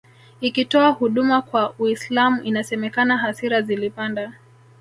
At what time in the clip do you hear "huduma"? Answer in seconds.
0.89-1.41